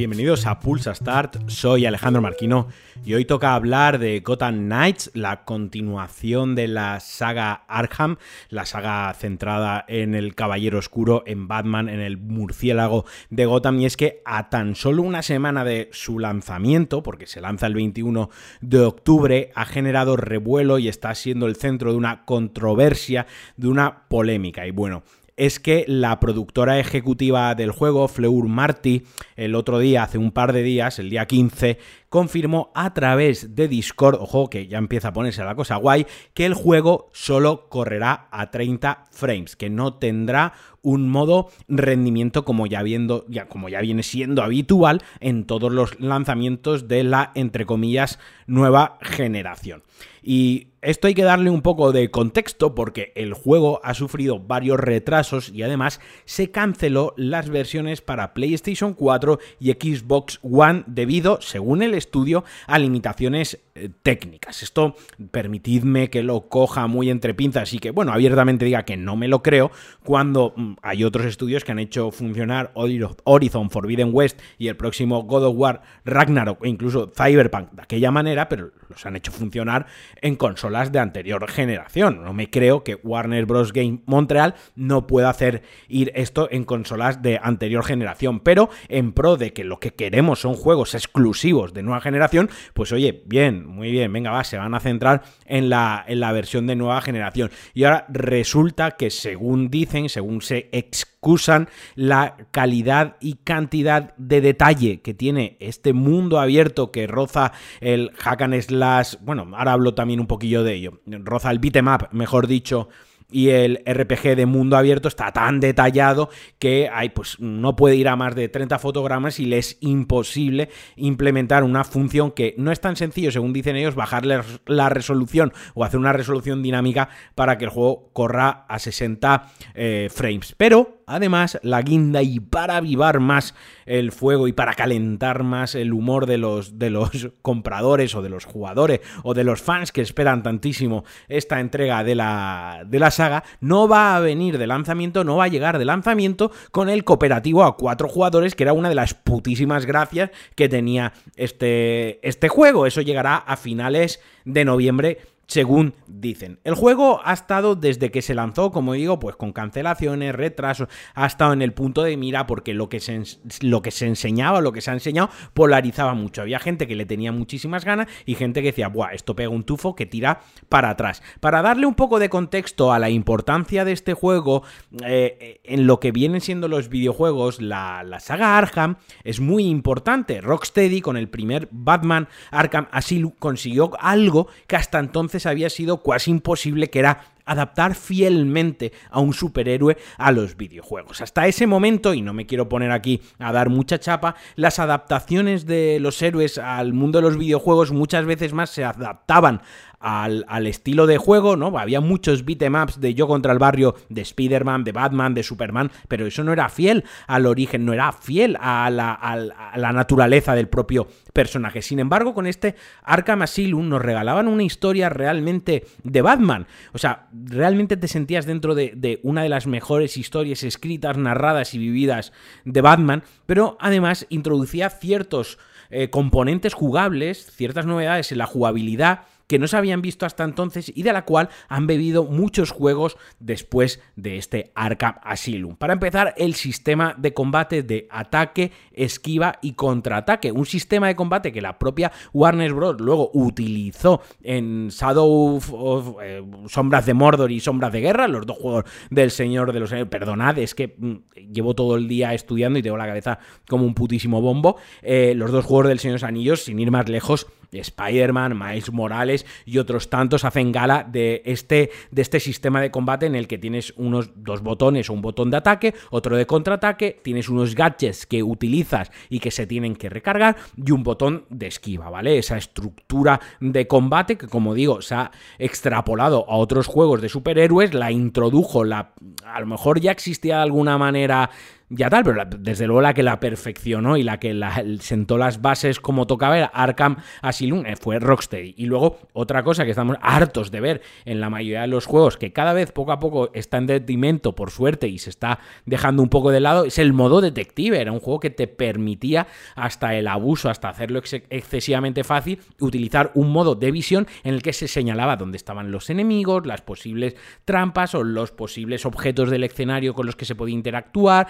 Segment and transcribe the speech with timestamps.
[0.00, 2.68] Bienvenidos a Pulsa Start, soy Alejandro Marquino
[3.04, 8.16] y hoy toca hablar de Gotham Knights, la continuación de la saga Arkham,
[8.48, 13.80] la saga centrada en el Caballero Oscuro, en Batman, en el murciélago de Gotham.
[13.80, 17.74] Y es que a tan solo una semana de su lanzamiento, porque se lanza el
[17.74, 18.30] 21
[18.62, 23.26] de octubre, ha generado revuelo y está siendo el centro de una controversia,
[23.56, 24.66] de una polémica.
[24.66, 25.02] Y bueno,
[25.40, 29.04] es que la productora ejecutiva del juego, Fleur Marty,
[29.36, 31.78] el otro día, hace un par de días, el día 15,
[32.10, 36.44] confirmó a través de Discord, ojo que ya empieza a ponerse la cosa guay, que
[36.44, 40.52] el juego solo correrá a 30 frames, que no tendrá
[40.82, 45.98] un modo rendimiento como ya, viendo, ya, como ya viene siendo habitual en todos los
[46.00, 49.82] lanzamientos de la, entre comillas, nueva generación.
[50.22, 54.78] Y esto hay que darle un poco de contexto porque el juego ha sufrido varios
[54.78, 61.82] retrasos y además se canceló las versiones para PlayStation 4 y Xbox One debido, según
[61.82, 64.62] el estudio, a limitaciones técnicas.
[64.62, 64.94] Esto
[65.30, 69.28] permitidme que lo coja muy entre pinzas y que, bueno, abiertamente diga que no me
[69.28, 69.70] lo creo
[70.04, 75.22] cuando mm, hay otros estudios que han hecho funcionar Horizon Forbidden West y el próximo
[75.22, 79.86] God of War Ragnarok e incluso Cyberpunk de aquella manera, pero los han hecho funcionar
[80.20, 82.24] en consolas de anterior generación.
[82.24, 83.72] No me creo que Warner Bros.
[83.72, 89.36] Game Montreal no pueda hacer ir esto en consolas de anterior generación, pero en pro
[89.36, 93.90] de que lo que queremos son juegos exclusivos de nueva generación, pues oye, bien, muy
[93.90, 97.50] bien, venga, va, se van a centrar en la, en la versión de nueva generación.
[97.74, 105.00] Y ahora resulta que según dicen, según se excusan, la calidad y cantidad de detalle
[105.02, 110.20] que tiene este mundo abierto que roza el hack and slash, bueno, ahora hablo también
[110.20, 112.88] un poquillo de ello, roza el beatmap, mejor dicho,
[113.30, 118.08] y el RPG de mundo abierto está tan detallado que hay, pues, no puede ir
[118.08, 122.80] a más de 30 fotogramas y le es imposible implementar una función que no es
[122.80, 127.64] tan sencillo, según dicen ellos, bajarle la resolución o hacer una resolución dinámica para que
[127.64, 130.54] el juego corra a 60 eh, frames.
[130.56, 133.54] Pero Además, la guinda y para avivar más
[133.84, 137.10] el fuego y para calentar más el humor de los, de los
[137.42, 142.14] compradores o de los jugadores o de los fans que esperan tantísimo esta entrega de
[142.14, 145.84] la, de la saga, no va a venir de lanzamiento, no va a llegar de
[145.84, 150.68] lanzamiento con el cooperativo a cuatro jugadores, que era una de las putísimas gracias que
[150.68, 152.86] tenía este, este juego.
[152.86, 155.18] Eso llegará a finales de noviembre
[155.50, 156.60] según dicen.
[156.62, 161.26] El juego ha estado desde que se lanzó, como digo, pues con cancelaciones, retrasos, ha
[161.26, 163.20] estado en el punto de mira porque lo que se,
[163.60, 166.42] lo que se enseñaba, lo que se ha enseñado, polarizaba mucho.
[166.42, 169.64] Había gente que le tenía muchísimas ganas y gente que decía, buah, esto pega un
[169.64, 171.20] tufo que tira para atrás.
[171.40, 174.62] Para darle un poco de contexto a la importancia de este juego,
[175.04, 180.40] eh, en lo que vienen siendo los videojuegos, la, la saga Arkham es muy importante.
[180.40, 186.30] Rocksteady con el primer Batman Arkham Asylum consiguió algo que hasta entonces había sido casi
[186.30, 191.20] imposible, que era adaptar fielmente a un superhéroe a los videojuegos.
[191.20, 195.66] Hasta ese momento, y no me quiero poner aquí a dar mucha chapa, las adaptaciones
[195.66, 199.62] de los héroes al mundo de los videojuegos muchas veces más se adaptaban
[200.00, 201.78] al, estilo de juego, ¿no?
[201.78, 206.26] Había muchos beatemaps de yo contra el barrio, de Spider-Man, de Batman, de Superman, pero
[206.26, 209.36] eso no era fiel al origen, no era fiel a la, a
[209.76, 211.82] la naturaleza del propio personaje.
[211.82, 216.66] Sin embargo, con este Arkham Asylum nos regalaban una historia realmente de Batman.
[216.92, 221.74] O sea, realmente te sentías dentro de, de una de las mejores historias escritas, narradas
[221.74, 222.32] y vividas
[222.64, 225.58] de Batman, pero además introducía ciertos
[225.90, 230.92] eh, componentes jugables, ciertas novedades en la jugabilidad que no se habían visto hasta entonces
[230.94, 235.74] y de la cual han bebido muchos juegos después de este Arkham Asylum.
[235.74, 240.52] Para empezar, el sistema de combate de ataque, esquiva y contraataque.
[240.52, 243.00] Un sistema de combate que la propia Warner Bros.
[243.00, 248.56] luego utilizó en Shadow of, eh, Sombras de Mordor y Sombras de Guerra, los dos
[248.56, 250.06] juegos del Señor de los Años.
[250.06, 253.94] Perdonad, es que mm, llevo todo el día estudiando y tengo la cabeza como un
[253.94, 254.76] putísimo bombo.
[255.02, 258.92] Eh, los dos juegos del Señor de los Anillos, sin ir más lejos, Spider-Man, Miles
[258.92, 263.46] Morales y otros tantos hacen gala de este, de este sistema de combate en el
[263.46, 268.26] que tienes unos dos botones un botón de ataque, otro de contraataque, tienes unos gadgets
[268.26, 272.38] que utilizas y que se tienen que recargar y un botón de esquiva, ¿vale?
[272.38, 277.94] Esa estructura de combate que como digo se ha extrapolado a otros juegos de superhéroes,
[277.94, 279.12] la introdujo, la
[279.44, 281.50] a lo mejor ya existía de alguna manera
[281.92, 284.58] ya tal, pero desde luego la que la perfeccionó y la que
[285.00, 288.74] sentó las bases como tocaba era Arkham Asylum, eh, fue Rocksteady.
[288.76, 292.36] Y luego otra cosa que estamos hartos de ver en la mayoría de los juegos,
[292.36, 296.22] que cada vez poco a poco está en detrimento, por suerte, y se está dejando
[296.22, 298.00] un poco de lado, es el modo detective.
[298.00, 303.50] Era un juego que te permitía hasta el abuso, hasta hacerlo excesivamente fácil, utilizar un
[303.50, 307.34] modo de visión en el que se señalaba dónde estaban los enemigos, las posibles
[307.64, 311.48] trampas o los posibles objetos del escenario con los que se podía interactuar,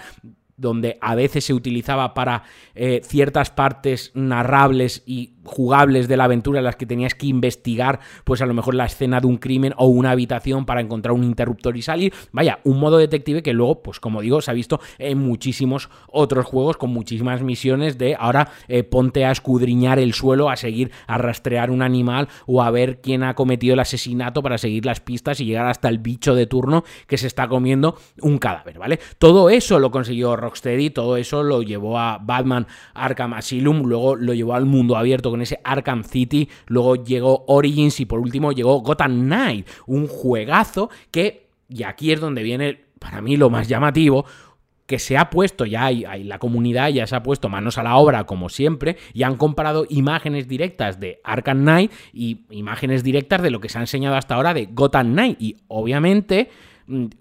[0.61, 2.43] donde a veces se utilizaba para
[2.75, 7.99] eh, ciertas partes narrables y jugables de la aventura en las que tenías que investigar,
[8.23, 11.23] pues a lo mejor la escena de un crimen o una habitación para encontrar un
[11.23, 12.13] interruptor y salir.
[12.31, 16.45] Vaya, un modo detective que luego, pues como digo, se ha visto en muchísimos otros
[16.45, 21.17] juegos con muchísimas misiones de ahora eh, ponte a escudriñar el suelo, a seguir, a
[21.17, 25.39] rastrear un animal o a ver quién ha cometido el asesinato para seguir las pistas
[25.39, 28.99] y llegar hasta el bicho de turno que se está comiendo un cadáver, ¿vale?
[29.17, 34.33] Todo eso lo consiguió Rocksteady, todo eso lo llevó a Batman Arkham Asylum, luego lo
[34.33, 38.79] llevó al mundo abierto con ese Arkham City, luego llegó Origins y por último llegó
[38.81, 44.25] Gotham Knight, un juegazo que, y aquí es donde viene para mí lo más llamativo,
[44.91, 47.95] que se ha puesto ya, hay, la comunidad ya se ha puesto manos a la
[47.95, 53.51] obra como siempre y han comparado imágenes directas de Arkham Knight y imágenes directas de
[53.51, 56.49] lo que se ha enseñado hasta ahora de Gotham Knight y obviamente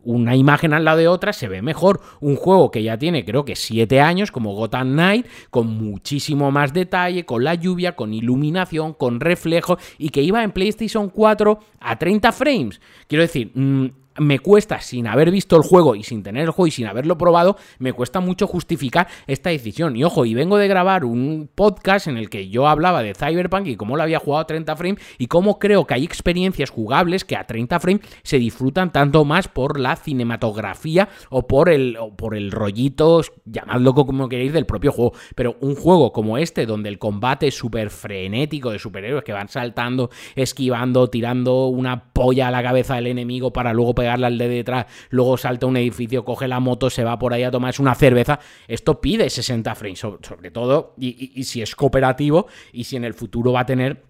[0.05, 2.01] una imagen al lado de otra se ve mejor.
[2.21, 6.73] Un juego que ya tiene creo que 7 años como Gotham Knight, con muchísimo más
[6.73, 11.99] detalle, con la lluvia, con iluminación, con reflejo y que iba en PlayStation 4 a
[11.99, 12.81] 30 frames.
[13.07, 13.87] Quiero decir, mm,
[14.21, 17.17] me cuesta, sin haber visto el juego y sin tener el juego y sin haberlo
[17.17, 19.97] probado, me cuesta mucho justificar esta decisión.
[19.97, 23.67] Y ojo, y vengo de grabar un podcast en el que yo hablaba de Cyberpunk
[23.67, 27.25] y cómo lo había jugado a 30 frames y cómo creo que hay experiencias jugables
[27.25, 32.15] que a 30 frames se disfrutan tanto más por la cinematografía o por el, o
[32.15, 35.15] por el rollito, llamadlo como queréis, del propio juego.
[35.35, 39.49] Pero un juego como este, donde el combate es súper frenético de superhéroes que van
[39.49, 44.87] saltando, esquivando, tirando una polla a la cabeza del enemigo para luego al de detrás,
[45.11, 48.41] luego salta un edificio, coge la moto, se va por ahí a tomarse una cerveza.
[48.69, 53.53] Esto pide 60 frames, sobre, todo, y si es cooperativo y si en el futuro
[53.53, 54.10] va a tener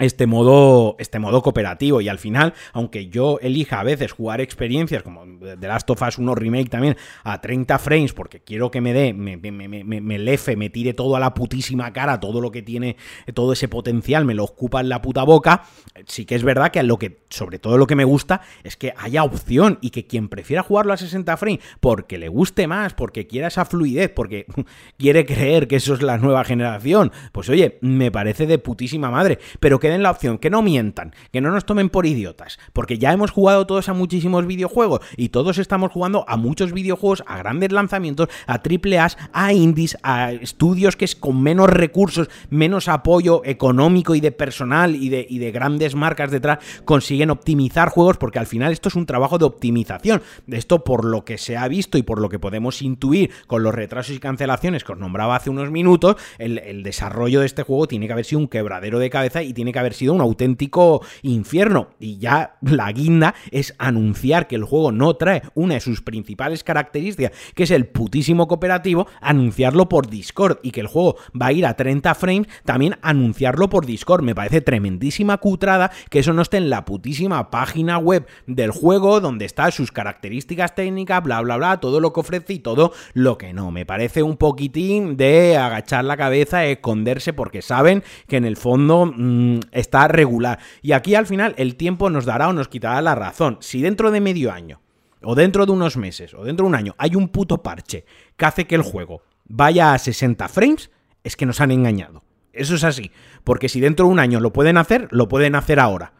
[0.00, 2.00] este modo, este modo cooperativo.
[2.00, 6.18] Y al final, aunque yo elija a veces jugar experiencias como The Last of Us
[6.18, 10.18] 1 Remake también a 30 frames, porque quiero que me dé, me, me, me, me,
[10.18, 12.96] lefe, me tire todo a la putísima cara, todo lo que tiene,
[13.34, 15.64] todo ese potencial, me lo ocupa en la puta boca,
[16.06, 18.94] sí que es verdad que lo que, sobre todo lo que me gusta, es que
[18.96, 23.26] haya opción y que quien prefiera jugarlo a 60 frames porque le guste más, porque
[23.26, 24.46] quiera esa fluidez, porque
[24.98, 29.38] quiere creer que eso es la nueva generación, pues oye, me parece de putísima madre,
[29.60, 32.98] pero que den la opción, que no mientan, que no nos tomen por idiotas, porque
[32.98, 37.38] ya hemos jugado todos a muchísimos videojuegos y todos estamos jugando a muchos videojuegos, a
[37.38, 42.88] grandes lanzamientos, a triple A, a indies, a estudios que es con menos recursos, menos
[42.88, 48.46] apoyo económico y de personal y de, grandes marcas detrás, consiguen optimizar juegos, porque al
[48.46, 50.22] final esto es un trabajo de optimización.
[50.48, 53.74] Esto, por lo que se ha visto y por lo que podemos intuir con los
[53.74, 58.06] retrasos y cancelaciones que os nombraba hace unos minutos, el desarrollo de este juego tiene
[58.06, 61.88] que haber sido un quebradero de cabeza y tiene que haber sido un auténtico infierno.
[61.98, 66.64] Y ya la guinda es anunciar que el juego no trae una de sus principales
[66.64, 71.52] características, que es el putísimo cooperativo, anunciarlo por Discord y que el juego va a
[71.52, 74.22] ir a 30 frames, también anunciarlo por Discord.
[74.22, 79.20] Me parece tremendísima cutrada que eso no esté en la putísima página web del juego
[79.20, 83.38] donde están sus características técnicas, bla, bla, bla, todo lo que ofrece y todo lo
[83.38, 83.70] que no.
[83.70, 89.06] Me parece un poquitín de agachar la cabeza, esconderse porque saben que en el fondo
[89.06, 90.58] mm, está regular.
[90.82, 93.58] Y aquí al final el tiempo nos dará o nos quitará la razón.
[93.60, 94.80] Si dentro de medio año,
[95.22, 98.04] o dentro de unos meses, o dentro de un año, hay un puto parche
[98.36, 100.90] que hace que el juego vaya a 60 frames,
[101.24, 102.22] es que nos han engañado.
[102.52, 103.10] Eso es así.
[103.44, 106.12] Porque si dentro de un año lo pueden hacer, lo pueden hacer ahora.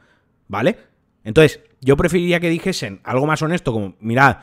[0.48, 0.78] ¿Vale?
[1.24, 4.38] Entonces, yo preferiría que dijesen algo más honesto, como, mirad,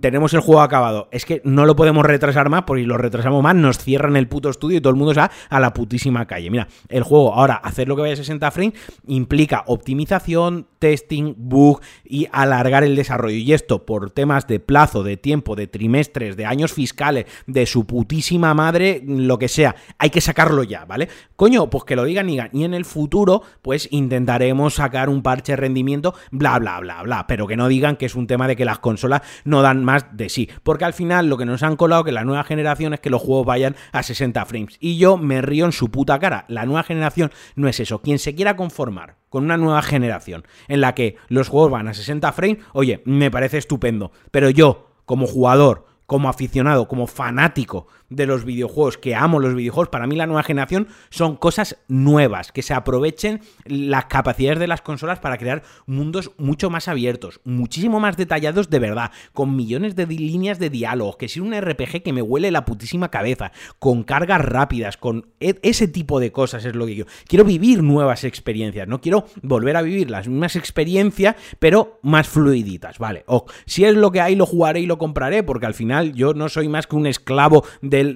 [0.00, 1.08] tenemos el juego acabado.
[1.10, 4.28] Es que no lo podemos retrasar más, porque si lo retrasamos más, nos cierran el
[4.28, 6.50] puto estudio y todo el mundo se va a la putísima calle.
[6.50, 8.74] Mira, el juego, ahora, hacer lo que vaya a 60 frames
[9.06, 13.36] implica optimización, testing, bug y alargar el desarrollo.
[13.36, 17.86] Y esto por temas de plazo, de tiempo, de trimestres, de años fiscales, de su
[17.86, 19.74] putísima madre, lo que sea.
[19.98, 21.08] Hay que sacarlo ya, ¿vale?
[21.36, 25.52] Coño, pues que lo digan y, y en el futuro, pues intentaremos sacar un parche
[25.52, 27.26] de rendimiento, bla, bla, bla, bla.
[27.26, 30.16] Pero que no digan que es un tema de que las consolas no dan más
[30.16, 30.48] de sí.
[30.62, 33.22] Porque al final lo que nos han colado que la nueva generación es que los
[33.22, 34.76] juegos vayan a 60 frames.
[34.78, 36.44] Y yo me río en su puta cara.
[36.48, 38.00] La nueva generación no es eso.
[38.00, 41.94] Quien se quiera conformar con una nueva generación en la que los juegos van a
[41.94, 44.12] 60 frames, oye, me parece estupendo.
[44.30, 49.88] Pero yo, como jugador, como aficionado, como fanático de los videojuegos, que amo los videojuegos,
[49.88, 54.82] para mí la nueva generación son cosas nuevas, que se aprovechen las capacidades de las
[54.82, 60.06] consolas para crear mundos mucho más abiertos, muchísimo más detallados de verdad, con millones de
[60.06, 64.40] líneas de diálogo, que si un RPG que me huele la putísima cabeza, con cargas
[64.40, 68.88] rápidas, con e, ese tipo de cosas es lo que yo quiero vivir nuevas experiencias,
[68.88, 73.24] no quiero volver a vivir las mismas experiencias, pero más fluiditas, vale.
[73.26, 76.34] O si es lo que hay lo jugaré y lo compraré, porque al final yo
[76.34, 77.64] no soy más que un esclavo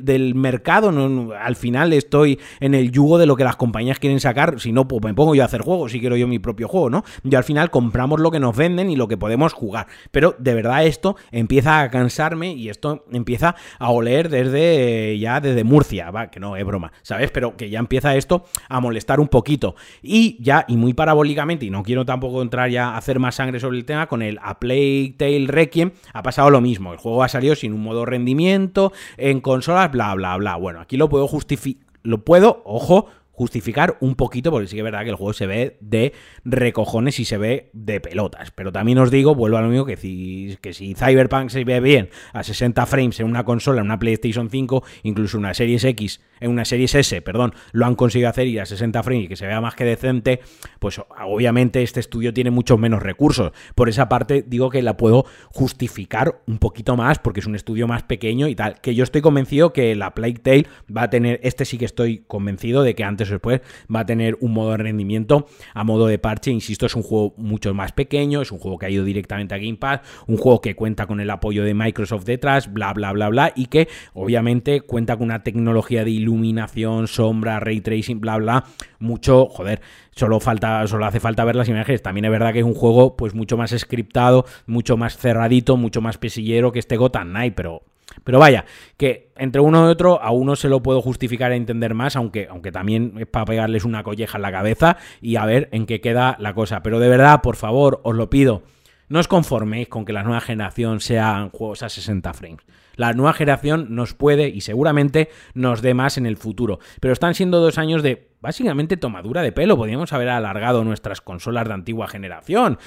[0.05, 0.93] del, mercado,
[1.39, 4.87] al final estoy en el yugo de lo que las compañías quieren sacar, si no,
[4.89, 7.05] pues me pongo yo a hacer juegos, si quiero yo mi propio juego, ¿no?
[7.23, 10.55] Yo al final compramos lo que nos venden y lo que podemos jugar, pero de
[10.55, 16.31] verdad esto empieza a cansarme y esto empieza a oler desde ya desde Murcia, va,
[16.31, 17.31] que no es broma, ¿sabes?
[17.31, 21.71] Pero que ya empieza esto a molestar un poquito y ya, y muy parabólicamente, y
[21.71, 24.59] no quiero tampoco entrar ya a hacer más sangre sobre el tema, con el A
[24.59, 28.93] Plague Tale Requiem ha pasado lo mismo, el juego ha salido sin un modo rendimiento,
[29.17, 30.57] en consolas, bla, bla, bla.
[30.57, 33.07] Bueno, aquí lo puedo justificar, lo puedo, ojo,
[33.39, 36.13] justificar un poquito, porque sí que es verdad que el juego se ve de
[36.45, 38.51] recojones y se ve de pelotas.
[38.51, 41.79] Pero también os digo, vuelvo a lo mismo, que si, que si Cyberpunk se ve
[41.79, 46.21] bien a 60 frames en una consola, en una PlayStation 5, incluso una Series X,
[46.41, 49.37] en una Series S, perdón, lo han conseguido hacer y a 60 frames y que
[49.37, 50.41] se vea más que decente,
[50.81, 53.53] pues obviamente este estudio tiene muchos menos recursos.
[53.77, 57.87] Por esa parte digo que la puedo justificar un poquito más porque es un estudio
[57.87, 58.81] más pequeño y tal.
[58.81, 62.25] Que yo estoy convencido que la Plague Tale va a tener, este sí que estoy
[62.27, 63.61] convencido de que antes después
[63.95, 66.51] va a tener un modo de rendimiento a modo de parche.
[66.51, 69.59] Insisto, es un juego mucho más pequeño, es un juego que ha ido directamente a
[69.59, 73.29] Game Pass, un juego que cuenta con el apoyo de Microsoft detrás, bla, bla, bla,
[73.29, 78.65] bla, y que obviamente cuenta con una tecnología de iluminación, sombra, ray tracing, bla, bla,
[78.99, 79.81] mucho, joder,
[80.11, 82.03] solo falta, solo hace falta ver las imágenes.
[82.03, 86.01] También es verdad que es un juego pues mucho más scriptado, mucho más cerradito, mucho
[86.01, 87.83] más pesillero que este Gotham Knight, pero
[88.25, 88.65] pero vaya,
[88.97, 92.49] que entre uno y otro a uno se lo puedo justificar e entender más, aunque,
[92.51, 96.01] aunque también es para pegarles una colleja en la cabeza y a ver en qué
[96.01, 96.83] queda la cosa.
[96.83, 98.63] Pero de verdad, por favor, os lo pido,
[99.09, 102.65] no os conforméis con que la nueva generación sean juegos a 60 frames.
[102.99, 106.81] La nueva generación nos puede y seguramente nos dé más en el futuro.
[107.01, 109.77] Pero están siendo dos años de básicamente tomadura de pelo.
[109.77, 112.79] Podríamos haber alargado nuestras consolas de antigua generación,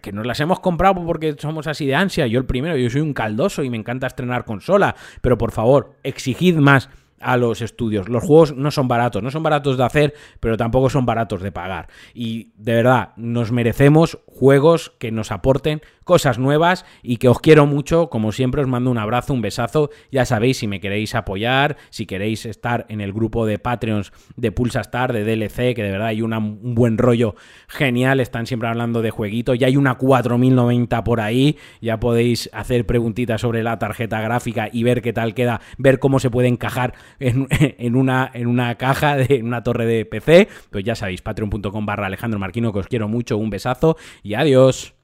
[0.00, 2.28] que nos las hemos comprado porque somos así de ansia.
[2.28, 4.94] Yo el primero, yo soy un caldoso y me encanta estrenar consola.
[5.20, 6.88] Pero por favor, exigid más
[7.20, 8.08] a los estudios.
[8.08, 11.52] Los juegos no son baratos, no son baratos de hacer, pero tampoco son baratos de
[11.52, 11.88] pagar.
[12.14, 17.66] Y de verdad, nos merecemos juegos que nos aporten cosas nuevas y que os quiero
[17.66, 18.10] mucho.
[18.10, 19.90] Como siempre, os mando un abrazo, un besazo.
[20.12, 24.52] Ya sabéis, si me queréis apoyar, si queréis estar en el grupo de Patreons de
[24.52, 27.34] Pulsa Star, de DLC, que de verdad hay un buen rollo
[27.66, 28.20] genial.
[28.20, 29.58] Están siempre hablando de jueguitos.
[29.58, 31.58] Ya hay una 4090 por ahí.
[31.80, 36.20] Ya podéis hacer preguntitas sobre la tarjeta gráfica y ver qué tal queda, ver cómo
[36.20, 40.48] se puede encajar en, una, en una caja, de una torre de PC.
[40.70, 43.38] Pues ya sabéis, patreon.com barra Alejandro Marquino, que os quiero mucho.
[43.38, 44.94] Un besazo y adiós.